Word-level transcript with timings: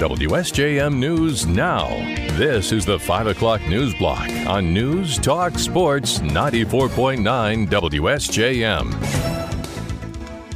WSJM 0.00 0.96
News 0.96 1.46
Now. 1.46 1.86
This 2.38 2.72
is 2.72 2.86
the 2.86 2.98
5 2.98 3.26
o'clock 3.26 3.60
news 3.68 3.92
block 3.96 4.30
on 4.46 4.72
News 4.72 5.18
Talk 5.18 5.58
Sports 5.58 6.20
94.9 6.20 7.68
WSJM. 7.68 8.88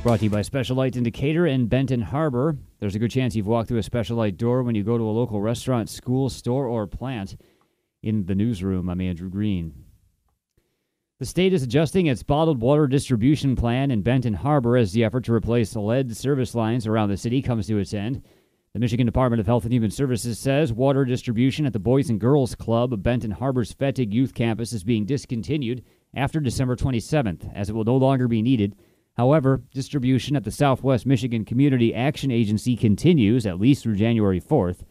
Brought 0.03 0.21
to 0.21 0.24
you 0.24 0.30
by 0.30 0.40
Special 0.40 0.76
Light 0.76 0.96
Indicator 0.96 1.46
in 1.46 1.67
Benton 1.67 2.01
Harbor. 2.01 2.56
There's 2.80 2.94
a 2.94 2.99
good 2.99 3.10
chance 3.10 3.37
you've 3.37 3.46
walked 3.46 3.69
through 3.69 3.80
a 3.80 3.83
Special 3.83 4.17
Light 4.17 4.38
door 4.38 4.62
when 4.62 4.74
you 4.74 4.83
go 4.83 4.96
to 4.96 5.04
a 5.04 5.12
local 5.12 5.42
restaurant, 5.42 5.90
school, 5.90 6.31
store, 6.31 6.67
or 6.67 6.87
plant. 6.87 7.37
In 8.03 8.24
the 8.24 8.35
newsroom, 8.35 8.88
I'm 8.88 9.03
Andrew 9.03 9.29
Green. 9.29 9.74
The 11.21 11.26
state 11.26 11.53
is 11.53 11.63
adjusting 11.63 12.06
its 12.06 12.22
bottled 12.22 12.63
water 12.63 12.87
distribution 12.87 13.56
plan 13.56 13.90
in 13.90 14.01
Benton 14.01 14.33
Harbor 14.33 14.79
as 14.79 14.95
the 14.95 15.04
effort 15.04 15.24
to 15.24 15.35
replace 15.35 15.76
lead 15.76 16.16
service 16.16 16.55
lines 16.55 16.87
around 16.87 17.11
the 17.11 17.19
city 17.19 17.42
comes 17.42 17.66
to 17.66 17.77
its 17.77 17.92
end. 17.92 18.22
The 18.74 18.80
Michigan 18.80 19.06
Department 19.06 19.38
of 19.38 19.46
Health 19.46 19.62
and 19.62 19.73
Human 19.73 19.92
Services 19.92 20.37
says 20.37 20.73
water 20.73 21.05
distribution 21.05 21.65
at 21.65 21.73
the 21.73 21.78
Boys 21.78 22.10
and 22.10 22.19
Girls 22.19 22.56
Club 22.56 22.92
of 22.92 23.05
Benton 23.05 23.30
Harbor's 23.30 23.73
Fettig 23.73 24.12
Youth 24.12 24.34
Campus 24.34 24.73
is 24.73 24.82
being 24.82 25.06
discontinued 25.06 25.84
after 26.12 26.41
December 26.41 26.74
27th, 26.74 27.48
as 27.55 27.70
it 27.70 27.73
will 27.73 27.84
no 27.84 27.96
longer 27.96 28.27
be 28.27 28.42
needed. 28.42 28.74
However, 29.16 29.62
distribution 29.73 30.34
at 30.34 30.42
the 30.42 30.51
Southwest 30.51 31.06
Michigan 31.06 31.45
Community 31.45 31.95
Action 31.95 32.32
Agency 32.32 32.74
continues 32.74 33.46
at 33.46 33.60
least 33.60 33.84
through 33.84 33.95
January 33.95 34.41
4th. 34.41 34.82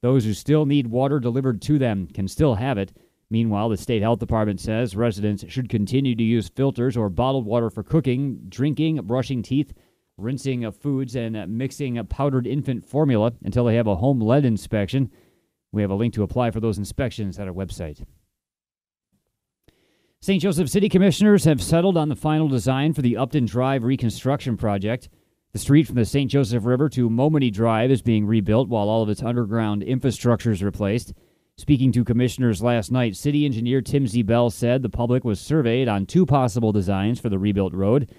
Those 0.00 0.24
who 0.24 0.34
still 0.34 0.66
need 0.66 0.88
water 0.88 1.20
delivered 1.20 1.62
to 1.62 1.78
them 1.78 2.08
can 2.08 2.26
still 2.26 2.56
have 2.56 2.78
it. 2.78 2.92
Meanwhile, 3.30 3.68
the 3.68 3.76
state 3.76 4.02
health 4.02 4.18
department 4.18 4.58
says 4.58 4.96
residents 4.96 5.44
should 5.46 5.68
continue 5.68 6.16
to 6.16 6.24
use 6.24 6.48
filters 6.48 6.96
or 6.96 7.08
bottled 7.08 7.46
water 7.46 7.70
for 7.70 7.84
cooking, 7.84 8.40
drinking, 8.48 8.96
brushing 9.02 9.40
teeth, 9.40 9.72
rinsing 10.20 10.64
of 10.64 10.76
foods, 10.76 11.16
and 11.16 11.36
uh, 11.36 11.46
mixing 11.48 11.98
a 11.98 12.04
powdered 12.04 12.46
infant 12.46 12.84
formula 12.84 13.32
until 13.44 13.64
they 13.64 13.76
have 13.76 13.86
a 13.86 13.96
home 13.96 14.20
lead 14.20 14.44
inspection. 14.44 15.10
We 15.72 15.82
have 15.82 15.90
a 15.90 15.94
link 15.94 16.14
to 16.14 16.22
apply 16.22 16.50
for 16.50 16.60
those 16.60 16.78
inspections 16.78 17.38
at 17.38 17.48
our 17.48 17.54
website. 17.54 18.04
St. 20.22 20.42
Joseph 20.42 20.68
City 20.68 20.88
Commissioners 20.88 21.44
have 21.44 21.62
settled 21.62 21.96
on 21.96 22.10
the 22.10 22.16
final 22.16 22.46
design 22.46 22.92
for 22.92 23.00
the 23.00 23.16
Upton 23.16 23.46
Drive 23.46 23.84
reconstruction 23.84 24.56
project. 24.56 25.08
The 25.52 25.58
street 25.58 25.86
from 25.86 25.96
the 25.96 26.04
St. 26.04 26.30
Joseph 26.30 26.64
River 26.64 26.88
to 26.90 27.08
Momeny 27.08 27.50
Drive 27.50 27.90
is 27.90 28.02
being 28.02 28.26
rebuilt 28.26 28.68
while 28.68 28.88
all 28.88 29.02
of 29.02 29.08
its 29.08 29.22
underground 29.22 29.82
infrastructure 29.82 30.52
is 30.52 30.62
replaced. 30.62 31.14
Speaking 31.56 31.90
to 31.92 32.04
commissioners 32.04 32.62
last 32.62 32.92
night, 32.92 33.16
city 33.16 33.44
engineer 33.44 33.82
Tim 33.82 34.06
Zebel 34.06 34.50
said 34.50 34.82
the 34.82 34.88
public 34.88 35.24
was 35.24 35.40
surveyed 35.40 35.88
on 35.88 36.06
two 36.06 36.24
possible 36.24 36.72
designs 36.72 37.18
for 37.18 37.28
the 37.28 37.38
rebuilt 37.38 37.74
road. 37.74 38.10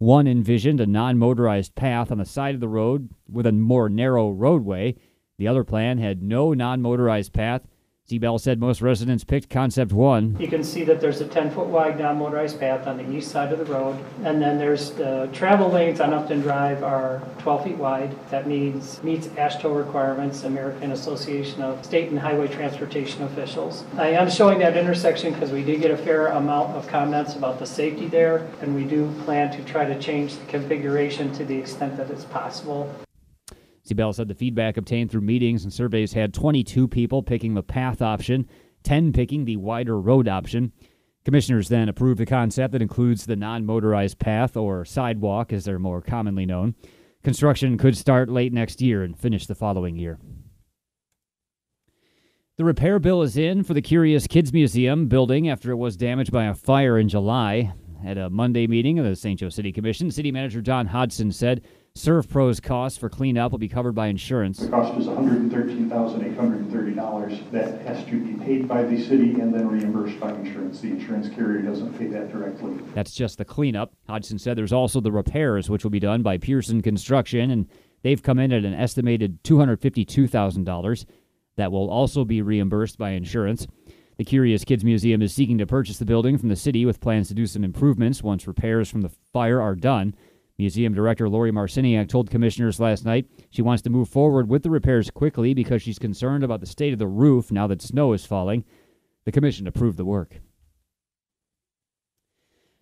One 0.00 0.26
envisioned 0.26 0.80
a 0.80 0.86
non 0.86 1.18
motorized 1.18 1.74
path 1.74 2.10
on 2.10 2.16
the 2.16 2.24
side 2.24 2.54
of 2.54 2.62
the 2.62 2.70
road 2.70 3.10
with 3.30 3.44
a 3.44 3.52
more 3.52 3.90
narrow 3.90 4.30
roadway. 4.30 4.96
The 5.36 5.46
other 5.46 5.62
plan 5.62 5.98
had 5.98 6.22
no 6.22 6.54
non 6.54 6.80
motorized 6.80 7.34
path 7.34 7.66
Zebel 8.10 8.40
said 8.40 8.58
most 8.58 8.82
residents 8.82 9.22
picked 9.22 9.48
concept 9.50 9.92
one. 9.92 10.36
You 10.40 10.48
can 10.48 10.64
see 10.64 10.82
that 10.82 11.00
there's 11.00 11.20
a 11.20 11.26
10-foot 11.26 11.68
wide 11.68 12.00
non-motorized 12.00 12.58
path 12.58 12.88
on 12.88 12.96
the 12.96 13.08
east 13.08 13.30
side 13.30 13.52
of 13.52 13.60
the 13.60 13.64
road, 13.66 13.96
and 14.24 14.42
then 14.42 14.58
there's 14.58 14.90
the 14.90 15.28
travel 15.32 15.70
lanes 15.70 16.00
on 16.00 16.12
Upton 16.12 16.40
Drive 16.40 16.82
are 16.82 17.22
12 17.38 17.64
feet 17.64 17.76
wide. 17.76 18.16
That 18.30 18.48
means 18.48 19.00
meets 19.04 19.28
AASHTO 19.28 19.76
requirements, 19.76 20.42
American 20.42 20.90
Association 20.90 21.62
of 21.62 21.84
State 21.84 22.10
and 22.10 22.18
Highway 22.18 22.48
Transportation 22.48 23.22
Officials. 23.22 23.84
I 23.96 24.08
am 24.08 24.28
showing 24.28 24.58
that 24.58 24.76
intersection 24.76 25.32
because 25.32 25.52
we 25.52 25.62
did 25.62 25.80
get 25.80 25.92
a 25.92 25.96
fair 25.96 26.26
amount 26.28 26.70
of 26.70 26.88
comments 26.88 27.36
about 27.36 27.60
the 27.60 27.66
safety 27.66 28.08
there, 28.08 28.48
and 28.60 28.74
we 28.74 28.82
do 28.82 29.08
plan 29.24 29.56
to 29.56 29.62
try 29.62 29.84
to 29.84 29.96
change 30.00 30.36
the 30.36 30.46
configuration 30.46 31.32
to 31.34 31.44
the 31.44 31.56
extent 31.56 31.96
that 31.96 32.10
it's 32.10 32.24
possible. 32.24 32.92
Zebel 33.90 34.12
said 34.12 34.28
the 34.28 34.34
feedback 34.34 34.76
obtained 34.76 35.10
through 35.10 35.22
meetings 35.22 35.64
and 35.64 35.72
surveys 35.72 36.12
had 36.12 36.32
22 36.32 36.86
people 36.86 37.24
picking 37.24 37.54
the 37.54 37.62
path 37.62 38.00
option, 38.00 38.48
10 38.84 39.12
picking 39.12 39.44
the 39.44 39.56
wider 39.56 40.00
road 40.00 40.28
option. 40.28 40.72
Commissioners 41.24 41.68
then 41.68 41.88
approved 41.88 42.20
the 42.20 42.24
concept 42.24 42.72
that 42.72 42.82
includes 42.82 43.26
the 43.26 43.34
non 43.34 43.66
motorized 43.66 44.20
path, 44.20 44.56
or 44.56 44.84
sidewalk 44.84 45.52
as 45.52 45.64
they're 45.64 45.80
more 45.80 46.00
commonly 46.00 46.46
known. 46.46 46.76
Construction 47.24 47.76
could 47.76 47.96
start 47.96 48.30
late 48.30 48.52
next 48.52 48.80
year 48.80 49.02
and 49.02 49.18
finish 49.18 49.46
the 49.46 49.56
following 49.56 49.96
year. 49.96 50.18
The 52.56 52.64
repair 52.64 53.00
bill 53.00 53.22
is 53.22 53.36
in 53.36 53.64
for 53.64 53.74
the 53.74 53.82
Curious 53.82 54.26
Kids 54.28 54.52
Museum 54.52 55.08
building 55.08 55.48
after 55.48 55.72
it 55.72 55.76
was 55.76 55.96
damaged 55.96 56.30
by 56.30 56.44
a 56.44 56.54
fire 56.54 56.96
in 56.96 57.08
July. 57.08 57.72
At 58.02 58.16
a 58.16 58.30
Monday 58.30 58.66
meeting 58.66 58.98
of 58.98 59.04
the 59.04 59.14
St. 59.14 59.38
Joe 59.38 59.50
City 59.50 59.72
Commission, 59.72 60.10
City 60.10 60.32
Manager 60.32 60.62
Don 60.62 60.86
Hodgson 60.86 61.32
said 61.32 61.62
ServPro's 61.96 62.60
costs 62.60 62.98
for 62.98 63.08
cleanup 63.08 63.50
will 63.52 63.58
be 63.58 63.68
covered 63.68 63.94
by 63.94 64.06
insurance. 64.06 64.60
The 64.60 64.68
cost 64.68 64.96
is 64.98 65.06
$113,830 65.06 67.50
that 67.50 67.80
has 67.82 68.04
to 68.06 68.24
be 68.24 68.42
paid 68.42 68.66
by 68.68 68.84
the 68.84 68.98
city 69.02 69.40
and 69.40 69.52
then 69.52 69.68
reimbursed 69.68 70.18
by 70.20 70.32
insurance. 70.32 70.80
The 70.80 70.88
insurance 70.88 71.28
carrier 71.28 71.60
doesn't 71.62 71.98
pay 71.98 72.06
that 72.06 72.32
directly. 72.32 72.78
That's 72.94 73.12
just 73.12 73.36
the 73.38 73.44
cleanup. 73.44 73.92
Hodgson 74.08 74.38
said 74.38 74.56
there's 74.56 74.72
also 74.72 75.00
the 75.00 75.12
repairs, 75.12 75.68
which 75.68 75.84
will 75.84 75.90
be 75.90 76.00
done 76.00 76.22
by 76.22 76.38
Pearson 76.38 76.80
Construction, 76.80 77.50
and 77.50 77.68
they've 78.02 78.22
come 78.22 78.38
in 78.38 78.50
at 78.52 78.64
an 78.64 78.72
estimated 78.72 79.42
$252,000. 79.42 81.04
That 81.56 81.72
will 81.72 81.90
also 81.90 82.24
be 82.24 82.40
reimbursed 82.40 82.96
by 82.98 83.10
insurance. 83.10 83.66
The 84.16 84.24
Curious 84.24 84.64
Kids 84.64 84.84
Museum 84.84 85.22
is 85.22 85.34
seeking 85.34 85.58
to 85.58 85.66
purchase 85.66 85.98
the 85.98 86.04
building 86.04 86.38
from 86.38 86.50
the 86.50 86.56
city 86.56 86.86
with 86.86 87.00
plans 87.00 87.26
to 87.28 87.34
do 87.34 87.46
some 87.46 87.64
improvements 87.64 88.22
once 88.22 88.46
repairs 88.46 88.88
from 88.88 89.00
the 89.02 89.10
fire 89.32 89.60
are 89.60 89.74
done. 89.74 90.14
Museum 90.60 90.92
Director 90.92 91.26
Lori 91.26 91.50
Marciniak 91.50 92.08
told 92.08 92.30
commissioners 92.30 92.78
last 92.78 93.06
night 93.06 93.26
she 93.48 93.62
wants 93.62 93.80
to 93.82 93.88
move 93.88 94.10
forward 94.10 94.46
with 94.46 94.62
the 94.62 94.68
repairs 94.68 95.10
quickly 95.10 95.54
because 95.54 95.80
she's 95.80 95.98
concerned 95.98 96.44
about 96.44 96.60
the 96.60 96.66
state 96.66 96.92
of 96.92 96.98
the 96.98 97.06
roof 97.06 97.50
now 97.50 97.66
that 97.66 97.80
snow 97.80 98.12
is 98.12 98.26
falling. 98.26 98.62
The 99.24 99.32
commission 99.32 99.66
approved 99.66 99.96
the 99.96 100.04
work. 100.04 100.40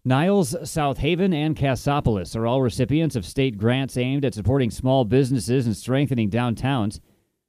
Niles, 0.05 0.56
South 0.69 0.99
Haven, 0.99 1.33
and 1.33 1.55
Cassopolis 1.55 2.34
are 2.34 2.49
all 2.49 2.62
recipients 2.62 3.15
of 3.15 3.25
state 3.25 3.56
grants 3.56 3.97
aimed 3.97 4.25
at 4.25 4.34
supporting 4.34 4.72
small 4.72 5.05
businesses 5.05 5.65
and 5.65 5.77
strengthening 5.77 6.31
downtowns. 6.31 6.99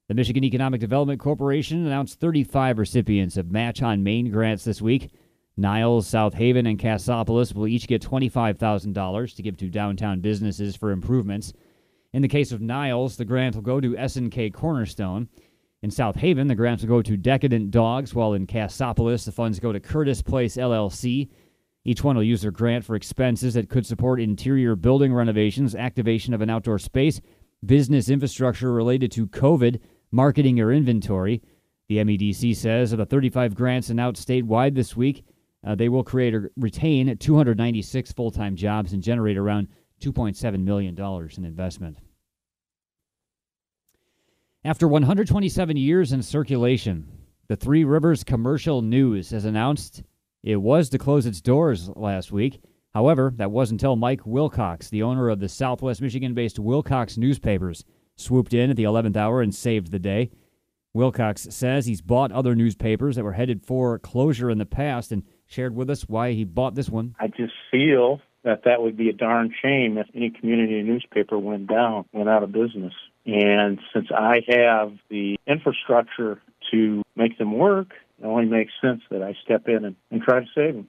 The 0.09 0.13
Michigan 0.13 0.43
Economic 0.43 0.79
Development 0.79 1.19
Corporation 1.19 1.87
announced 1.87 2.19
35 2.19 2.77
recipients 2.77 3.35
of 3.35 3.51
Match 3.51 3.81
on 3.81 4.03
Main 4.03 4.29
grants 4.29 4.63
this 4.63 4.79
week. 4.79 5.09
Niles, 5.59 6.07
South 6.07 6.33
Haven, 6.33 6.65
and 6.65 6.79
Cassopolis 6.79 7.53
will 7.53 7.67
each 7.67 7.87
get 7.87 8.01
$25,000 8.01 9.35
to 9.35 9.41
give 9.41 9.57
to 9.57 9.69
downtown 9.69 10.21
businesses 10.21 10.75
for 10.75 10.91
improvements. 10.91 11.53
In 12.13 12.21
the 12.21 12.27
case 12.27 12.51
of 12.51 12.61
Niles, 12.61 13.17
the 13.17 13.25
grant 13.25 13.55
will 13.55 13.61
go 13.61 13.79
to 13.79 13.93
SNK 13.93 14.53
Cornerstone. 14.53 15.29
In 15.81 15.91
South 15.91 16.15
Haven, 16.15 16.47
the 16.47 16.55
grants 16.55 16.83
will 16.83 16.89
go 16.89 17.01
to 17.01 17.15
Decadent 17.15 17.71
Dogs, 17.71 18.15
while 18.15 18.33
in 18.33 18.47
Cassopolis, 18.47 19.25
the 19.25 19.31
funds 19.31 19.59
go 19.59 19.71
to 19.71 19.79
Curtis 19.79 20.21
Place 20.21 20.57
LLC. 20.57 21.29
Each 21.85 22.03
one 22.03 22.15
will 22.15 22.23
use 22.23 22.41
their 22.41 22.51
grant 22.51 22.83
for 22.83 22.95
expenses 22.95 23.53
that 23.53 23.69
could 23.69 23.85
support 23.85 24.19
interior 24.19 24.75
building 24.75 25.13
renovations, 25.13 25.75
activation 25.75 26.33
of 26.33 26.41
an 26.41 26.49
outdoor 26.49 26.79
space, 26.79 27.21
business 27.65 28.09
infrastructure 28.09 28.71
related 28.71 29.11
to 29.13 29.27
COVID, 29.27 29.79
marketing 30.11 30.59
or 30.59 30.71
inventory. 30.71 31.41
The 31.87 31.97
MEDC 31.97 32.55
says 32.55 32.91
of 32.91 32.97
the 32.97 33.05
35 33.05 33.55
grants 33.55 33.89
announced 33.89 34.27
statewide 34.27 34.75
this 34.75 34.95
week, 34.95 35.23
uh, 35.65 35.75
they 35.75 35.89
will 35.89 36.03
create 36.03 36.33
or 36.33 36.51
retain 36.57 37.15
296 37.17 38.11
full 38.13 38.31
time 38.31 38.55
jobs 38.55 38.93
and 38.93 39.03
generate 39.03 39.37
around 39.37 39.67
$2.7 40.01 40.63
million 40.63 40.97
in 41.37 41.45
investment. 41.45 41.97
After 44.63 44.87
127 44.87 45.77
years 45.77 46.11
in 46.11 46.21
circulation, 46.21 47.07
the 47.47 47.55
Three 47.55 47.83
Rivers 47.83 48.23
Commercial 48.23 48.81
News 48.81 49.31
has 49.31 49.45
announced 49.45 50.03
it 50.43 50.57
was 50.57 50.89
to 50.89 50.97
close 50.97 51.25
its 51.25 51.41
doors 51.41 51.89
last 51.95 52.31
week. 52.31 52.61
However, 52.93 53.33
that 53.37 53.51
was 53.51 53.71
until 53.71 53.95
Mike 53.95 54.25
Wilcox, 54.25 54.89
the 54.89 55.03
owner 55.03 55.29
of 55.29 55.39
the 55.39 55.49
Southwest 55.49 56.01
Michigan 56.01 56.33
based 56.33 56.59
Wilcox 56.59 57.17
newspapers, 57.17 57.83
swooped 58.15 58.53
in 58.53 58.69
at 58.69 58.75
the 58.75 58.83
11th 58.83 59.15
hour 59.15 59.41
and 59.41 59.53
saved 59.53 59.91
the 59.91 59.99
day. 59.99 60.31
Wilcox 60.93 61.47
says 61.51 61.85
he's 61.85 62.01
bought 62.01 62.31
other 62.31 62.55
newspapers 62.55 63.15
that 63.15 63.23
were 63.23 63.33
headed 63.33 63.63
for 63.63 63.99
closure 63.99 64.49
in 64.49 64.57
the 64.57 64.65
past 64.65 65.11
and 65.11 65.23
shared 65.49 65.75
with 65.75 65.89
us 65.89 66.03
why 66.03 66.31
he 66.31 66.45
bought 66.45 66.75
this 66.75 66.89
one. 66.89 67.15
I 67.19 67.27
just 67.27 67.53
feel 67.71 68.21
that 68.43 68.63
that 68.63 68.81
would 68.81 68.95
be 68.95 69.09
a 69.09 69.13
darn 69.13 69.53
shame 69.61 69.97
if 69.97 70.07
any 70.15 70.29
community 70.29 70.81
newspaper 70.83 71.37
went 71.37 71.67
down, 71.67 72.05
went 72.13 72.29
out 72.29 72.43
of 72.43 72.51
business. 72.51 72.93
And 73.25 73.79
since 73.93 74.07
I 74.15 74.41
have 74.47 74.93
the 75.09 75.37
infrastructure 75.45 76.41
to 76.71 77.03
make 77.15 77.37
them 77.37 77.57
work, 77.57 77.89
it 78.19 78.25
only 78.25 78.45
makes 78.45 78.71
sense 78.81 79.01
that 79.11 79.21
I 79.21 79.35
step 79.43 79.67
in 79.67 79.83
and, 79.83 79.95
and 80.11 80.21
try 80.21 80.39
to 80.39 80.45
save 80.55 80.75
them. 80.75 80.87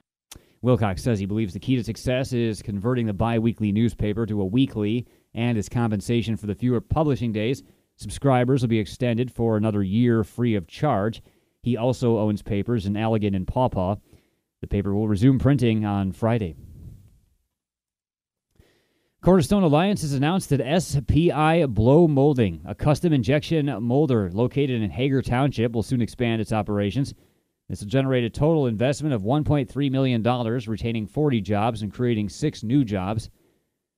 Wilcox 0.61 1.01
says 1.01 1.19
he 1.19 1.25
believes 1.25 1.53
the 1.53 1.59
key 1.59 1.75
to 1.75 1.83
success 1.83 2.33
is 2.33 2.61
converting 2.61 3.07
the 3.07 3.13
biweekly 3.13 3.71
newspaper 3.71 4.27
to 4.27 4.41
a 4.41 4.45
weekly, 4.45 5.07
and 5.33 5.57
as 5.57 5.67
compensation 5.67 6.37
for 6.37 6.45
the 6.45 6.53
fewer 6.53 6.79
publishing 6.79 7.31
days, 7.31 7.63
subscribers 7.95 8.61
will 8.61 8.69
be 8.69 8.79
extended 8.79 9.31
for 9.31 9.57
another 9.57 9.81
year 9.81 10.23
free 10.23 10.53
of 10.53 10.67
charge. 10.67 11.23
He 11.63 11.77
also 11.77 12.19
owns 12.19 12.43
papers 12.43 12.85
in 12.85 12.93
Allegan 12.93 13.35
and 13.35 13.47
Paw 13.47 13.69
Paw. 13.69 13.95
The 14.61 14.67
paper 14.67 14.93
will 14.93 15.07
resume 15.07 15.39
printing 15.39 15.85
on 15.85 16.11
Friday. 16.11 16.55
Cornerstone 19.23 19.63
Alliance 19.63 20.01
has 20.01 20.13
announced 20.13 20.49
that 20.49 20.81
SPI 20.81 21.65
Blow 21.65 22.07
Molding, 22.07 22.61
a 22.65 22.73
custom 22.73 23.13
injection 23.13 23.71
molder 23.83 24.31
located 24.31 24.81
in 24.81 24.89
Hagar 24.89 25.21
Township, 25.21 25.73
will 25.73 25.83
soon 25.83 26.01
expand 26.01 26.41
its 26.41 26.51
operations. 26.51 27.13
This 27.69 27.81
will 27.81 27.87
generate 27.87 28.23
a 28.23 28.29
total 28.29 28.67
investment 28.67 29.13
of 29.13 29.21
$1.3 29.21 29.91
million, 29.91 30.23
retaining 30.67 31.07
40 31.07 31.41
jobs 31.41 31.81
and 31.83 31.93
creating 31.93 32.29
six 32.29 32.63
new 32.63 32.83
jobs. 32.83 33.29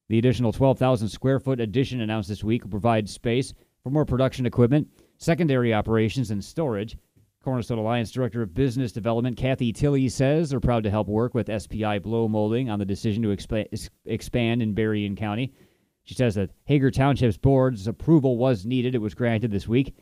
The 0.09 0.17
additional 0.17 0.51
12,000 0.51 1.07
square 1.07 1.39
foot 1.39 1.59
addition 1.59 2.01
announced 2.01 2.29
this 2.29 2.43
week 2.43 2.63
will 2.63 2.71
provide 2.71 3.09
space 3.09 3.53
for 3.81 3.89
more 3.89 4.05
production 4.05 4.45
equipment, 4.45 4.87
secondary 5.17 5.73
operations, 5.73 6.31
and 6.31 6.43
storage. 6.43 6.97
Cornerstone 7.43 7.77
Alliance 7.77 8.09
Director 8.09 8.41
of 8.41 8.53
Business 8.53 8.93
Development 8.93 9.35
Kathy 9.35 9.73
Tilley 9.73 10.07
says 10.07 10.49
they're 10.49 10.61
proud 10.61 10.83
to 10.83 10.89
help 10.89 11.09
work 11.09 11.33
with 11.33 11.51
SPI 11.61 11.99
Blow 11.99 12.29
Molding 12.29 12.69
on 12.69 12.79
the 12.79 12.85
decision 12.85 13.21
to 13.23 13.35
expa- 13.35 13.89
expand 14.05 14.61
in 14.61 14.73
Berrien 14.73 15.17
County. 15.17 15.51
She 16.05 16.13
says 16.13 16.35
that 16.35 16.51
Hagar 16.63 16.89
Township's 16.89 17.35
board's 17.35 17.85
approval 17.85 18.37
was 18.37 18.65
needed. 18.65 18.95
It 18.95 19.01
was 19.01 19.13
granted 19.13 19.51
this 19.51 19.67
week. 19.67 19.93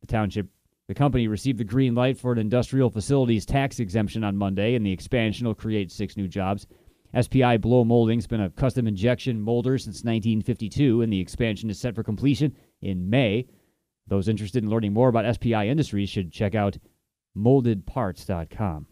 The 0.00 0.08
township, 0.08 0.48
the 0.88 0.94
company 0.94 1.28
received 1.28 1.58
the 1.58 1.64
green 1.64 1.94
light 1.94 2.18
for 2.18 2.32
an 2.32 2.38
industrial 2.38 2.90
facilities 2.90 3.46
tax 3.46 3.78
exemption 3.78 4.24
on 4.24 4.36
Monday, 4.36 4.74
and 4.74 4.84
the 4.84 4.92
expansion 4.92 5.46
will 5.46 5.54
create 5.54 5.92
six 5.92 6.16
new 6.16 6.26
jobs. 6.26 6.66
SPI 7.18 7.58
Blow 7.58 7.84
Molding's 7.84 8.26
been 8.26 8.40
a 8.40 8.50
custom 8.50 8.88
injection 8.88 9.40
molder 9.40 9.78
since 9.78 10.02
1952, 10.02 11.02
and 11.02 11.12
the 11.12 11.20
expansion 11.20 11.70
is 11.70 11.78
set 11.78 11.94
for 11.94 12.02
completion 12.02 12.56
in 12.82 13.08
May. 13.08 13.46
Those 14.08 14.28
interested 14.28 14.62
in 14.62 14.70
learning 14.70 14.92
more 14.92 15.08
about 15.08 15.34
SPI 15.34 15.68
Industries 15.68 16.08
should 16.08 16.32
check 16.32 16.54
out 16.54 16.78
moldedparts.com. 17.36 18.86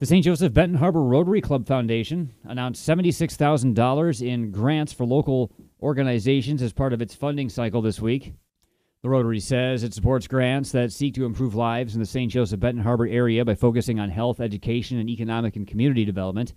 The 0.00 0.06
St. 0.06 0.24
Joseph 0.24 0.54
Benton 0.54 0.78
Harbor 0.78 1.02
Rotary 1.02 1.42
Club 1.42 1.66
Foundation 1.66 2.32
announced 2.44 2.88
$76,000 2.88 4.26
in 4.26 4.50
grants 4.50 4.94
for 4.94 5.04
local 5.04 5.52
organizations 5.82 6.62
as 6.62 6.72
part 6.72 6.94
of 6.94 7.02
its 7.02 7.14
funding 7.14 7.50
cycle 7.50 7.82
this 7.82 8.00
week. 8.00 8.32
The 9.02 9.10
Rotary 9.10 9.40
says 9.40 9.82
it 9.82 9.94
supports 9.94 10.26
grants 10.26 10.72
that 10.72 10.92
seek 10.92 11.14
to 11.14 11.24
improve 11.24 11.54
lives 11.54 11.94
in 11.94 12.00
the 12.00 12.06
St. 12.06 12.32
Joseph 12.32 12.60
Benton 12.60 12.82
Harbor 12.82 13.06
area 13.06 13.44
by 13.44 13.54
focusing 13.54 14.00
on 14.00 14.08
health, 14.08 14.40
education, 14.40 14.98
and 14.98 15.08
economic 15.08 15.56
and 15.56 15.66
community 15.66 16.04
development. 16.04 16.54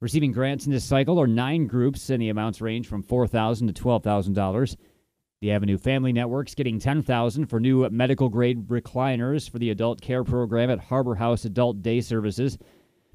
Receiving 0.00 0.32
grants 0.32 0.66
in 0.66 0.72
this 0.72 0.84
cycle 0.84 1.20
are 1.20 1.26
nine 1.26 1.66
groups, 1.66 2.10
and 2.10 2.20
the 2.20 2.28
amounts 2.28 2.60
range 2.60 2.86
from 2.86 3.02
$4,000 3.02 3.74
to 3.74 3.82
$12,000. 3.82 4.76
The 5.44 5.52
Avenue 5.52 5.76
Family 5.76 6.10
Network's 6.10 6.54
getting 6.54 6.78
10000 6.78 7.44
for 7.44 7.60
new 7.60 7.86
medical 7.90 8.30
grade 8.30 8.66
recliners 8.66 9.50
for 9.50 9.58
the 9.58 9.68
adult 9.68 10.00
care 10.00 10.24
program 10.24 10.70
at 10.70 10.78
Harbor 10.78 11.16
House 11.16 11.44
Adult 11.44 11.82
Day 11.82 12.00
Services. 12.00 12.56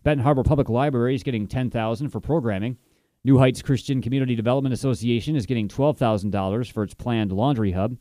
Benton 0.03 0.23
Harbor 0.23 0.43
Public 0.43 0.69
Library 0.69 1.15
is 1.15 1.23
getting 1.23 1.47
10000 1.47 2.09
for 2.09 2.19
programming. 2.19 2.77
New 3.23 3.39
Heights 3.39 3.63
Christian 3.63 3.99
Community 3.99 4.35
Development 4.35 4.71
Association 4.71 5.35
is 5.35 5.47
getting 5.47 5.67
$12,000 5.67 6.71
for 6.71 6.83
its 6.83 6.93
planned 6.93 7.31
laundry 7.31 7.71
hub. 7.71 7.97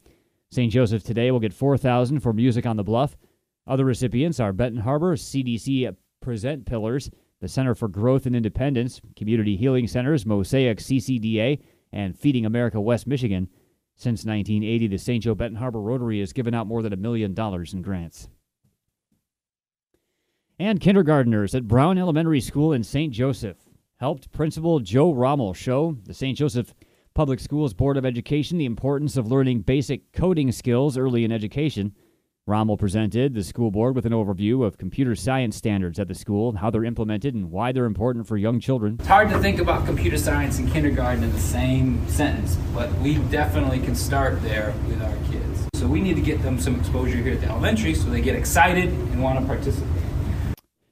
St. 0.51 0.71
Joseph 0.71 1.05
today 1.05 1.31
will 1.31 1.41
get 1.41 1.55
4000 1.55 2.21
for 2.21 2.35
Music 2.35 2.67
on 2.67 2.77
the 2.77 2.85
Bluff. 2.85 3.17
Other 3.67 3.87
recipients 3.87 4.39
are 4.39 4.53
Benton 4.53 4.83
Harbor, 4.83 5.17
CDC 5.17 5.97
Present 6.21 6.67
Pillars, 6.67 7.11
the 7.41 7.49
Center 7.49 7.75
for 7.75 7.89
Growth 7.89 8.27
and 8.27 8.37
Independence, 8.37 9.01
Community 9.17 9.57
Healing 9.57 9.87
Centers, 9.87 10.27
Mosaic 10.27 10.81
CCDA, 10.81 11.63
and 11.95 12.15
Feeding 12.15 12.45
America 12.45 12.79
West 12.79 13.07
Michigan. 13.07 13.49
Since 13.99 14.25
1980, 14.25 14.87
the 14.87 14.97
St. 14.97 15.25
Joe 15.25 15.35
Benton 15.35 15.59
Harbor 15.59 15.81
Rotary 15.81 16.21
has 16.21 16.33
given 16.33 16.55
out 16.55 16.69
more 16.69 16.83
than 16.83 16.93
a 16.93 16.97
million 16.97 17.35
dollars 17.35 17.75
in 17.75 17.83
grants. 17.83 18.29
And 20.57 20.81
kindergarteners 20.81 21.53
at 21.53 21.67
Brown 21.67 21.99
Elementary 21.99 22.41
School 22.41 22.73
in 22.73 22.85
St. 22.85 23.13
Joseph 23.13 23.57
helped 23.97 24.31
Principal 24.31 24.79
Joe 24.79 25.13
Rommel 25.13 25.53
show 25.53 25.99
the 26.05 26.15
St. 26.15 26.39
Joseph 26.39 26.75
Public 27.13 27.41
Schools 27.41 27.75
Board 27.75 27.97
of 27.97 28.07
Education 28.07 28.57
the 28.57 28.67
importance 28.67 29.17
of 29.17 29.27
learning 29.27 29.63
basic 29.63 30.13
coding 30.13 30.53
skills 30.53 30.97
early 30.97 31.25
in 31.25 31.33
education. 31.33 31.93
Rommel 32.49 32.79
presented 32.79 33.35
the 33.35 33.45
school 33.45 33.71
board 33.71 33.95
with 33.95 34.07
an 34.07 34.13
overview 34.13 34.65
of 34.65 34.79
computer 34.79 35.15
science 35.15 35.55
standards 35.55 35.99
at 35.99 36.09
the 36.09 36.15
school, 36.15 36.57
how 36.57 36.71
they're 36.71 36.83
implemented, 36.83 37.35
and 37.35 37.51
why 37.51 37.73
they're 37.73 37.85
important 37.85 38.27
for 38.27 38.39
young 38.39 38.59
children. 38.59 38.97
It's 39.01 39.07
hard 39.07 39.29
to 39.29 39.39
think 39.39 39.59
about 39.59 39.85
computer 39.85 40.17
science 40.17 40.59
and 40.59 40.73
kindergarten 40.73 41.23
in 41.23 41.31
the 41.31 41.39
same 41.39 42.09
sentence, 42.09 42.57
but 42.75 42.91
we 43.01 43.17
definitely 43.17 43.81
can 43.81 43.95
start 43.95 44.41
there 44.41 44.73
with 44.87 45.03
our 45.03 45.15
kids. 45.31 45.69
So 45.75 45.87
we 45.87 46.01
need 46.01 46.17
to 46.17 46.23
get 46.23 46.41
them 46.41 46.59
some 46.59 46.81
exposure 46.81 47.19
here 47.19 47.35
at 47.35 47.43
the 47.43 47.51
elementary 47.51 47.93
so 47.93 48.09
they 48.09 48.23
get 48.23 48.35
excited 48.35 48.89
and 48.89 49.23
want 49.23 49.39
to 49.39 49.45
participate. 49.45 50.03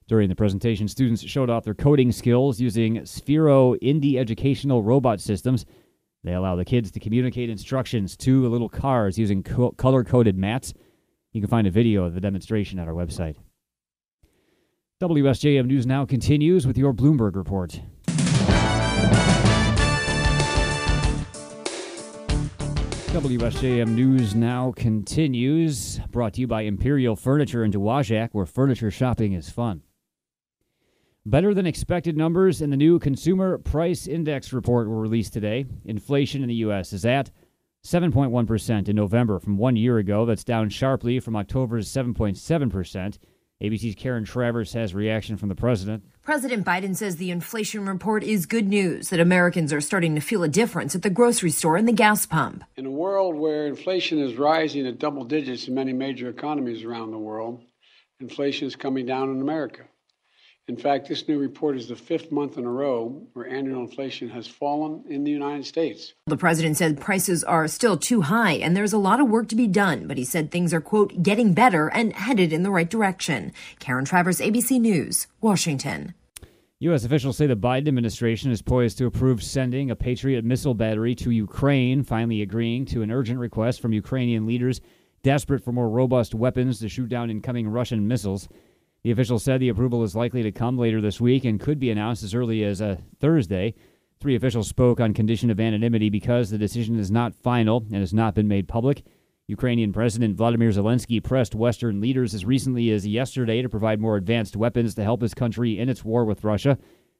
During 0.08 0.28
the 0.28 0.36
presentation, 0.36 0.88
students 0.88 1.22
showed 1.22 1.48
off 1.48 1.64
their 1.64 1.72
coding 1.72 2.12
skills 2.12 2.60
using 2.60 2.96
Sphero 2.98 3.78
indi 3.80 4.18
educational 4.18 4.82
robot 4.82 5.22
systems. 5.22 5.64
They 6.22 6.34
allow 6.34 6.54
the 6.54 6.66
kids 6.66 6.90
to 6.90 7.00
communicate 7.00 7.48
instructions 7.48 8.14
to 8.18 8.46
little 8.46 8.68
cars 8.68 9.18
using 9.18 9.42
co- 9.42 9.70
color 9.72 10.04
coded 10.04 10.36
mats. 10.36 10.74
You 11.36 11.42
can 11.42 11.50
find 11.50 11.66
a 11.66 11.70
video 11.70 12.04
of 12.04 12.14
the 12.14 12.20
demonstration 12.22 12.78
at 12.78 12.88
our 12.88 12.94
website. 12.94 13.36
WSJM 15.02 15.66
News 15.66 15.86
Now 15.86 16.06
continues 16.06 16.66
with 16.66 16.78
your 16.78 16.94
Bloomberg 16.94 17.36
report. 17.36 17.82
WSJM 23.12 23.88
News 23.88 24.34
Now 24.34 24.72
continues, 24.72 25.98
brought 26.10 26.32
to 26.32 26.40
you 26.40 26.46
by 26.46 26.62
Imperial 26.62 27.16
Furniture 27.16 27.64
in 27.64 27.70
Dowagiac, 27.70 28.30
where 28.32 28.46
furniture 28.46 28.90
shopping 28.90 29.34
is 29.34 29.50
fun. 29.50 29.82
Better 31.26 31.52
than 31.52 31.66
expected 31.66 32.16
numbers 32.16 32.62
in 32.62 32.70
the 32.70 32.78
new 32.78 32.98
Consumer 32.98 33.58
Price 33.58 34.06
Index 34.06 34.54
report 34.54 34.88
were 34.88 35.00
released 35.00 35.34
today. 35.34 35.66
Inflation 35.84 36.40
in 36.40 36.48
the 36.48 36.54
U.S. 36.54 36.94
is 36.94 37.04
at 37.04 37.30
7.1% 37.86 38.88
in 38.88 38.96
November 38.96 39.38
from 39.38 39.58
one 39.58 39.76
year 39.76 39.98
ago. 39.98 40.26
That's 40.26 40.42
down 40.42 40.70
sharply 40.70 41.20
from 41.20 41.36
October's 41.36 41.88
7.7%. 41.88 43.18
ABC's 43.62 43.94
Karen 43.94 44.24
Travers 44.24 44.72
has 44.72 44.92
reaction 44.92 45.36
from 45.36 45.48
the 45.48 45.54
president. 45.54 46.02
President 46.22 46.66
Biden 46.66 46.96
says 46.96 47.16
the 47.16 47.30
inflation 47.30 47.86
report 47.86 48.24
is 48.24 48.44
good 48.44 48.68
news, 48.68 49.08
that 49.10 49.20
Americans 49.20 49.72
are 49.72 49.80
starting 49.80 50.16
to 50.16 50.20
feel 50.20 50.42
a 50.42 50.48
difference 50.48 50.96
at 50.96 51.02
the 51.02 51.10
grocery 51.10 51.50
store 51.50 51.76
and 51.76 51.86
the 51.86 51.92
gas 51.92 52.26
pump. 52.26 52.64
In 52.76 52.86
a 52.86 52.90
world 52.90 53.36
where 53.36 53.68
inflation 53.68 54.18
is 54.18 54.34
rising 54.34 54.86
at 54.86 54.98
double 54.98 55.24
digits 55.24 55.68
in 55.68 55.74
many 55.74 55.92
major 55.92 56.28
economies 56.28 56.84
around 56.84 57.12
the 57.12 57.18
world, 57.18 57.62
inflation 58.20 58.66
is 58.66 58.74
coming 58.74 59.06
down 59.06 59.30
in 59.30 59.40
America. 59.40 59.84
In 60.68 60.76
fact, 60.76 61.08
this 61.08 61.28
new 61.28 61.38
report 61.38 61.76
is 61.76 61.86
the 61.86 61.94
fifth 61.94 62.32
month 62.32 62.58
in 62.58 62.64
a 62.64 62.70
row 62.70 63.22
where 63.34 63.46
annual 63.46 63.82
inflation 63.82 64.28
has 64.30 64.48
fallen 64.48 65.04
in 65.08 65.22
the 65.22 65.30
United 65.30 65.64
States. 65.64 66.12
The 66.26 66.36
president 66.36 66.76
said 66.76 67.00
prices 67.00 67.44
are 67.44 67.68
still 67.68 67.96
too 67.96 68.22
high 68.22 68.54
and 68.54 68.76
there's 68.76 68.92
a 68.92 68.98
lot 68.98 69.20
of 69.20 69.28
work 69.28 69.46
to 69.50 69.54
be 69.54 69.68
done, 69.68 70.08
but 70.08 70.18
he 70.18 70.24
said 70.24 70.50
things 70.50 70.74
are, 70.74 70.80
quote, 70.80 71.22
getting 71.22 71.54
better 71.54 71.86
and 71.86 72.12
headed 72.14 72.52
in 72.52 72.64
the 72.64 72.72
right 72.72 72.90
direction. 72.90 73.52
Karen 73.78 74.04
Travers, 74.04 74.40
ABC 74.40 74.80
News, 74.80 75.28
Washington. 75.40 76.14
U.S. 76.80 77.04
officials 77.04 77.36
say 77.36 77.46
the 77.46 77.56
Biden 77.56 77.86
administration 77.86 78.50
is 78.50 78.60
poised 78.60 78.98
to 78.98 79.06
approve 79.06 79.44
sending 79.44 79.92
a 79.92 79.96
Patriot 79.96 80.44
missile 80.44 80.74
battery 80.74 81.14
to 81.14 81.30
Ukraine, 81.30 82.02
finally 82.02 82.42
agreeing 82.42 82.86
to 82.86 83.02
an 83.02 83.12
urgent 83.12 83.38
request 83.38 83.80
from 83.80 83.92
Ukrainian 83.92 84.46
leaders 84.46 84.80
desperate 85.22 85.64
for 85.64 85.70
more 85.70 85.88
robust 85.88 86.34
weapons 86.34 86.80
to 86.80 86.88
shoot 86.88 87.08
down 87.08 87.30
incoming 87.30 87.68
Russian 87.68 88.08
missiles. 88.08 88.48
The 89.02 89.10
official 89.10 89.38
said 89.38 89.60
the 89.60 89.68
approval 89.68 90.02
is 90.02 90.16
likely 90.16 90.42
to 90.42 90.52
come 90.52 90.76
later 90.78 91.00
this 91.00 91.20
week 91.20 91.44
and 91.44 91.60
could 91.60 91.78
be 91.78 91.90
announced 91.90 92.22
as 92.22 92.34
early 92.34 92.64
as 92.64 92.80
a 92.80 92.88
uh, 92.88 92.96
Thursday. 93.20 93.74
Three 94.18 94.34
officials 94.34 94.68
spoke 94.68 94.98
on 94.98 95.14
condition 95.14 95.50
of 95.50 95.60
anonymity 95.60 96.10
because 96.10 96.50
the 96.50 96.58
decision 96.58 96.98
is 96.98 97.10
not 97.10 97.34
final 97.34 97.84
and 97.92 97.96
has 97.96 98.14
not 98.14 98.34
been 98.34 98.48
made 98.48 98.66
public. 98.66 99.04
Ukrainian 99.46 99.92
President 99.92 100.36
Vladimir 100.36 100.70
Zelensky 100.70 101.22
pressed 101.22 101.54
Western 101.54 102.00
leaders 102.00 102.34
as 102.34 102.44
recently 102.44 102.90
as 102.90 103.06
yesterday 103.06 103.62
to 103.62 103.68
provide 103.68 104.00
more 104.00 104.16
advanced 104.16 104.56
weapons 104.56 104.94
to 104.96 105.04
help 105.04 105.22
his 105.22 105.34
country 105.34 105.78
in 105.78 105.88
its 105.88 106.04
war 106.04 106.24
with 106.24 106.42
Russia. 106.42 106.76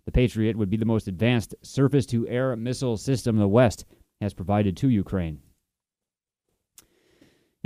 The 0.06 0.12
Patriot 0.12 0.56
would 0.56 0.71
be 0.71 0.76
the 0.76 0.85
most 0.85 1.06
advanced 1.06 1.54
surface 1.62 2.06
to 2.06 2.26
air 2.26 2.56
missile 2.56 2.97
system 2.97 3.37
the 3.37 3.47
West 3.47 3.85
has 4.21 4.35
provided 4.35 4.76
to 4.78 4.88
Ukraine. 4.88 5.40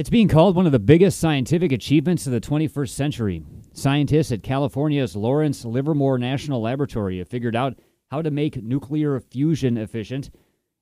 It's 0.01 0.09
being 0.09 0.29
called 0.29 0.57
one 0.57 0.65
of 0.65 0.73
the 0.73 0.79
biggest 0.79 1.21
scientific 1.21 1.73
achievements 1.73 2.27
of 2.27 2.33
the 2.33 2.41
21st 2.41 2.89
century. 2.89 3.43
Scientists 3.75 4.33
at 4.33 4.43
California's 4.43 5.15
Lawrence 5.15 5.63
Livermore 5.63 6.17
National 6.17 6.63
Laboratory 6.63 7.19
have 7.19 7.29
figured 7.29 7.55
out 7.55 7.79
how 8.11 8.23
to 8.23 8.31
make 8.31 8.63
nuclear 8.63 9.21
fusion 9.21 9.77
efficient 9.77 10.31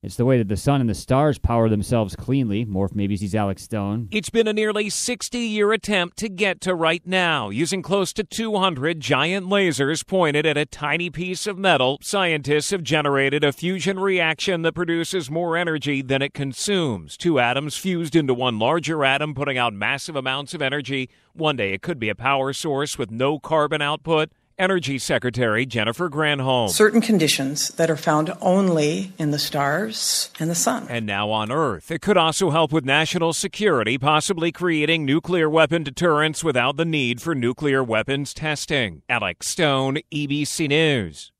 it's 0.00 0.14
the 0.14 0.25
way 0.25 0.38
that 0.38 0.47
the 0.47 0.57
sun 0.57 0.81
and 0.81 0.88
the 0.88 0.95
stars 0.95 1.38
power 1.38 1.69
themselves 1.69 2.14
cleanly. 2.14 2.64
Morph 2.64 2.95
maybe 2.95 3.19
ABC's 3.19 3.35
Alex 3.35 3.64
Stone. 3.64 4.07
It's 4.12 4.31
been 4.31 4.47
a 4.47 4.52
nearly 4.52 4.88
60 4.88 5.38
year 5.38 5.73
attempt 5.73 6.17
to 6.19 6.28
get 6.28 6.61
to 6.61 6.75
right 6.75 7.05
now. 7.05 7.50
Using 7.50 7.83
close 7.83 8.12
to 8.12 8.23
200 8.23 9.00
giant 9.00 9.47
lasers 9.47 10.07
pointed 10.07 10.47
at 10.47 10.57
a 10.57 10.67
tiny 10.67 11.11
piece 11.11 11.49
of 11.49 11.59
metal, 11.59 11.99
scientists 12.00 12.71
have 12.71 12.85
generated 12.85 13.43
a 13.43 13.52
fusion 13.52 13.99
reaction 13.99 14.62
that 14.62 14.75
produces 14.75 15.33
more 15.33 15.57
energy 15.57 16.00
than 16.00 16.23
it 16.23 16.33
consumes. 16.33 17.17
Two 17.17 17.40
atoms 17.40 17.76
fused 17.76 18.14
into 18.14 18.35
one 18.35 18.61
larger 18.61 19.05
atom, 19.05 19.35
putting 19.35 19.59
out 19.59 19.75
massive 19.75 20.14
amounts 20.14 20.55
of 20.55 20.62
energy. 20.62 21.11
One 21.33 21.57
day 21.57 21.73
it 21.73 21.83
could 21.83 21.99
be 21.99 22.09
a 22.09 22.14
power 22.14 22.52
source 22.52 22.99
with 22.99 23.11
no 23.11 23.40
carbon 23.40 23.83
output 23.83 24.31
Energy 24.59 24.99
Secretary 24.99 25.65
Jennifer 25.65 26.11
Granholm. 26.11 26.69
Certain 26.69 27.00
conditions 27.00 27.69
that 27.71 27.91
are 27.91 27.97
found 27.97 28.33
only 28.41 29.12
in 29.17 29.31
the 29.31 29.38
stars 29.38 30.31
and 30.41 30.50
the 30.50 30.55
sun. 30.57 30.87
And 30.91 31.07
now 31.07 31.31
on 31.31 31.53
Earth. 31.53 31.93
It 31.93 32.03
could 32.03 32.17
also 32.17 32.50
help 32.50 32.73
with 32.73 32.85
national 32.85 33.35
security, 33.35 33.99
possibly 33.99 34.50
creating 34.50 35.05
nuclear 35.05 35.49
weapon 35.49 35.85
deterrence 35.85 36.43
without 36.43 36.77
the 36.77 36.85
need 36.85 37.23
for 37.23 37.37
nuclear 37.37 37.85
weapons 37.85 38.35
testing. 38.35 39.03
Alex 39.09 39.47
Stone, 39.47 39.99
ABC 40.12 40.69
News. 40.69 41.31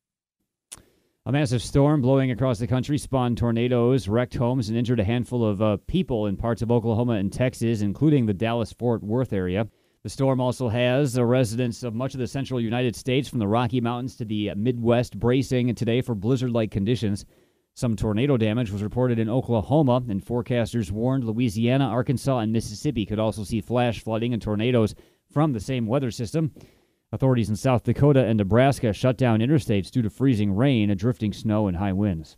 A 1.27 1.33
massive 1.33 1.63
storm 1.63 2.01
blowing 2.01 2.31
across 2.31 2.61
the 2.61 2.67
country 2.69 2.99
spawned 2.99 3.37
tornadoes, 3.37 4.09
wrecked 4.09 4.37
homes, 4.37 4.69
and 4.69 4.79
injured 4.79 5.01
a 5.01 5.05
handful 5.05 5.45
of 5.45 5.61
uh, 5.61 5.77
people 5.89 6.27
in 6.27 6.37
parts 6.37 6.63
of 6.63 6.71
Oklahoma 6.71 7.15
and 7.15 7.33
Texas, 7.33 7.81
including 7.81 8.27
the 8.27 8.33
Dallas 8.33 8.73
Fort 8.73 9.03
Worth 9.03 9.33
area. 9.33 9.67
The 10.05 10.09
storm 10.09 10.41
also 10.41 10.69
has 10.69 11.19
residents 11.19 11.83
of 11.83 11.93
much 11.93 12.15
of 12.15 12.21
the 12.21 12.29
central 12.29 12.61
United 12.61 12.95
States 12.95 13.29
from 13.29 13.41
the 13.41 13.49
Rocky 13.49 13.81
Mountains 13.81 14.15
to 14.17 14.25
the 14.25 14.53
Midwest 14.55 15.19
bracing 15.19 15.75
today 15.75 16.03
for 16.03 16.15
blizzard 16.15 16.53
like 16.53 16.71
conditions. 16.71 17.25
Some 17.75 17.97
tornado 17.97 18.37
damage 18.37 18.71
was 18.71 18.83
reported 18.83 19.19
in 19.19 19.29
Oklahoma, 19.29 20.05
and 20.09 20.25
forecasters 20.25 20.93
warned 20.93 21.25
Louisiana, 21.25 21.87
Arkansas, 21.87 22.39
and 22.39 22.53
Mississippi 22.53 23.07
could 23.07 23.19
also 23.19 23.43
see 23.43 23.61
flash 23.61 24.01
flooding 24.03 24.33
and 24.33 24.41
tornadoes 24.41 24.95
from 25.33 25.53
the 25.53 25.61
same 25.61 25.87
weather 25.87 26.13
system. 26.13 26.53
Authorities 27.11 27.49
in 27.49 27.57
South 27.57 27.83
Dakota 27.83 28.25
and 28.25 28.37
Nebraska 28.39 28.93
shut 28.93 29.17
down 29.17 29.41
interstates 29.41 29.91
due 29.91 30.03
to 30.03 30.11
freezing 30.11 30.53
rain, 30.53 30.97
drifting 30.97 31.33
snow, 31.33 31.67
and 31.67 31.77
high 31.77 31.93
winds. 31.93 32.37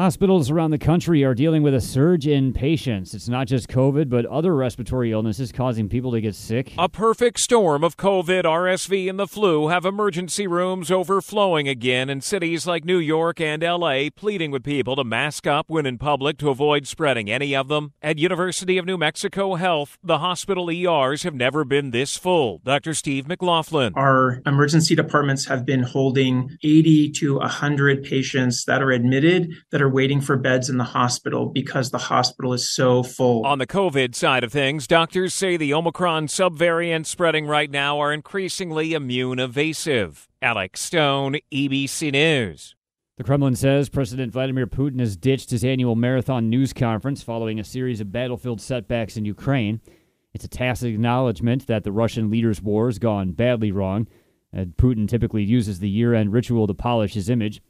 Hospitals 0.00 0.50
around 0.50 0.70
the 0.70 0.78
country 0.78 1.22
are 1.24 1.34
dealing 1.34 1.62
with 1.62 1.74
a 1.74 1.80
surge 1.82 2.26
in 2.26 2.54
patients. 2.54 3.12
It's 3.12 3.28
not 3.28 3.46
just 3.46 3.68
COVID, 3.68 4.08
but 4.08 4.24
other 4.24 4.56
respiratory 4.56 5.12
illnesses 5.12 5.52
causing 5.52 5.90
people 5.90 6.12
to 6.12 6.22
get 6.22 6.34
sick. 6.34 6.72
A 6.78 6.88
perfect 6.88 7.38
storm 7.38 7.84
of 7.84 7.98
COVID, 7.98 8.44
RSV, 8.44 9.10
and 9.10 9.18
the 9.18 9.26
flu 9.26 9.68
have 9.68 9.84
emergency 9.84 10.46
rooms 10.46 10.90
overflowing 10.90 11.68
again 11.68 12.08
in 12.08 12.22
cities 12.22 12.66
like 12.66 12.82
New 12.82 12.96
York 12.96 13.42
and 13.42 13.62
LA, 13.62 14.08
pleading 14.16 14.50
with 14.50 14.64
people 14.64 14.96
to 14.96 15.04
mask 15.04 15.46
up 15.46 15.68
when 15.68 15.84
in 15.84 15.98
public 15.98 16.38
to 16.38 16.48
avoid 16.48 16.86
spreading 16.86 17.30
any 17.30 17.54
of 17.54 17.68
them. 17.68 17.92
At 18.00 18.16
University 18.16 18.78
of 18.78 18.86
New 18.86 18.96
Mexico 18.96 19.56
Health, 19.56 19.98
the 20.02 20.20
hospital 20.20 20.70
ERs 20.70 21.24
have 21.24 21.34
never 21.34 21.62
been 21.62 21.90
this 21.90 22.16
full. 22.16 22.62
Dr. 22.64 22.94
Steve 22.94 23.28
McLaughlin. 23.28 23.92
Our 23.96 24.40
emergency 24.46 24.94
departments 24.94 25.44
have 25.44 25.66
been 25.66 25.82
holding 25.82 26.56
80 26.62 27.10
to 27.18 27.36
100 27.36 28.02
patients 28.02 28.64
that 28.64 28.80
are 28.80 28.92
admitted 28.92 29.52
that 29.70 29.82
are 29.82 29.89
waiting 29.90 30.20
for 30.20 30.36
beds 30.36 30.70
in 30.70 30.78
the 30.78 30.84
hospital 30.84 31.46
because 31.46 31.90
the 31.90 31.98
hospital 31.98 32.52
is 32.52 32.68
so 32.68 33.02
full. 33.02 33.44
On 33.44 33.58
the 33.58 33.66
COVID 33.66 34.14
side 34.14 34.44
of 34.44 34.52
things, 34.52 34.86
doctors 34.86 35.34
say 35.34 35.56
the 35.56 35.74
Omicron 35.74 36.26
subvariants 36.28 37.06
spreading 37.06 37.46
right 37.46 37.70
now 37.70 37.98
are 37.98 38.12
increasingly 38.12 38.94
immune 38.94 39.38
evasive. 39.38 40.28
Alex 40.40 40.80
Stone, 40.80 41.36
ABC 41.52 42.12
News. 42.12 42.74
The 43.18 43.24
Kremlin 43.24 43.54
says 43.54 43.90
President 43.90 44.32
Vladimir 44.32 44.66
Putin 44.66 45.00
has 45.00 45.14
ditched 45.14 45.50
his 45.50 45.62
annual 45.62 45.94
marathon 45.94 46.48
news 46.48 46.72
conference 46.72 47.22
following 47.22 47.60
a 47.60 47.64
series 47.64 48.00
of 48.00 48.10
battlefield 48.10 48.62
setbacks 48.62 49.18
in 49.18 49.26
Ukraine. 49.26 49.82
It's 50.32 50.46
a 50.46 50.48
tacit 50.48 50.88
acknowledgement 50.94 51.66
that 51.66 51.84
the 51.84 51.92
Russian 51.92 52.30
leader's 52.30 52.62
war 52.62 52.86
has 52.86 52.98
gone 52.98 53.32
badly 53.32 53.72
wrong. 53.72 54.08
And 54.52 54.76
Putin 54.76 55.06
typically 55.06 55.42
uses 55.42 55.80
the 55.80 55.88
year 55.90 56.14
end 56.14 56.32
ritual 56.32 56.66
to 56.66 56.72
polish 56.72 57.14
his 57.14 57.28
image. 57.28 57.60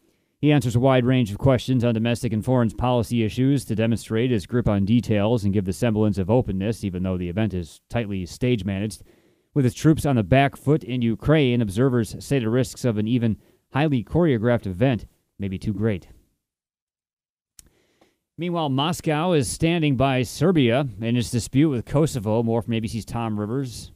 He 0.40 0.52
answers 0.52 0.74
a 0.74 0.80
wide 0.80 1.04
range 1.04 1.30
of 1.30 1.36
questions 1.36 1.84
on 1.84 1.92
domestic 1.92 2.32
and 2.32 2.42
foreign 2.42 2.70
policy 2.70 3.22
issues 3.22 3.66
to 3.66 3.74
demonstrate 3.74 4.30
his 4.30 4.46
grip 4.46 4.68
on 4.68 4.86
details 4.86 5.44
and 5.44 5.52
give 5.52 5.66
the 5.66 5.72
semblance 5.74 6.16
of 6.16 6.30
openness, 6.30 6.82
even 6.82 7.02
though 7.02 7.18
the 7.18 7.28
event 7.28 7.52
is 7.52 7.82
tightly 7.90 8.24
stage 8.24 8.64
managed. 8.64 9.02
With 9.52 9.64
his 9.64 9.74
troops 9.74 10.06
on 10.06 10.16
the 10.16 10.22
back 10.22 10.56
foot 10.56 10.82
in 10.82 11.02
Ukraine, 11.02 11.60
observers 11.60 12.16
say 12.24 12.38
the 12.38 12.48
risks 12.48 12.86
of 12.86 12.96
an 12.96 13.06
even 13.06 13.36
highly 13.72 14.02
choreographed 14.02 14.66
event 14.66 15.04
may 15.38 15.48
be 15.48 15.58
too 15.58 15.74
great. 15.74 16.08
Meanwhile, 18.38 18.70
Moscow 18.70 19.32
is 19.32 19.50
standing 19.50 19.96
by 19.96 20.22
Serbia 20.22 20.86
in 21.02 21.16
its 21.16 21.30
dispute 21.30 21.68
with 21.68 21.84
Kosovo. 21.84 22.42
More 22.42 22.62
from 22.62 22.72
ABC's 22.72 23.04
Tom 23.04 23.38
Rivers. 23.38 23.92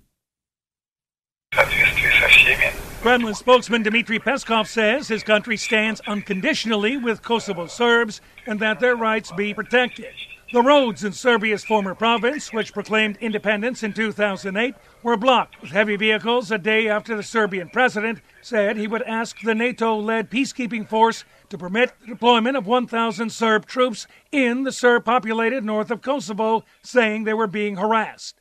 Kremlin 3.04 3.34
spokesman 3.34 3.82
Dmitry 3.82 4.18
Peskov 4.18 4.66
says 4.66 5.08
his 5.08 5.22
country 5.22 5.58
stands 5.58 6.00
unconditionally 6.06 6.96
with 6.96 7.20
Kosovo 7.20 7.66
Serbs 7.66 8.22
and 8.46 8.58
that 8.60 8.80
their 8.80 8.96
rights 8.96 9.30
be 9.32 9.52
protected. 9.52 10.14
The 10.54 10.62
roads 10.62 11.04
in 11.04 11.12
Serbia's 11.12 11.66
former 11.66 11.94
province, 11.94 12.50
which 12.50 12.72
proclaimed 12.72 13.18
independence 13.20 13.82
in 13.82 13.92
2008, 13.92 14.74
were 15.02 15.18
blocked 15.18 15.60
with 15.60 15.72
heavy 15.72 15.96
vehicles 15.96 16.50
a 16.50 16.56
day 16.56 16.88
after 16.88 17.14
the 17.14 17.22
Serbian 17.22 17.68
president 17.68 18.22
said 18.40 18.78
he 18.78 18.86
would 18.86 19.02
ask 19.02 19.38
the 19.42 19.54
NATO 19.54 19.96
led 19.96 20.30
peacekeeping 20.30 20.88
force 20.88 21.26
to 21.50 21.58
permit 21.58 21.92
the 22.00 22.06
deployment 22.06 22.56
of 22.56 22.66
1,000 22.66 23.28
Serb 23.28 23.66
troops 23.66 24.06
in 24.32 24.62
the 24.62 24.72
Serb 24.72 25.04
populated 25.04 25.62
north 25.62 25.90
of 25.90 26.00
Kosovo, 26.00 26.64
saying 26.82 27.24
they 27.24 27.34
were 27.34 27.46
being 27.46 27.76
harassed. 27.76 28.40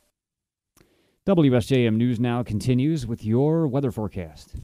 WSJM 1.26 1.96
News 1.96 2.20
Now 2.20 2.42
continues 2.42 3.06
with 3.06 3.24
your 3.24 3.66
weather 3.66 3.90
forecast. 3.90 4.56